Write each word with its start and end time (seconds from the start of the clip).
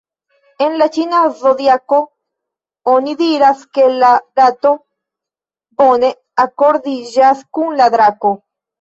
En 0.67 0.77
la 0.77 0.85
ĉina 0.95 1.19
zodiako 1.41 1.99
oni 2.95 3.15
diras, 3.21 3.63
ke 3.79 3.87
la 3.99 4.11
rato 4.43 4.75
bone 5.85 6.13
akordiĝas 6.49 7.49
kun 7.61 7.75
la 7.83 7.95
drako. 7.99 8.39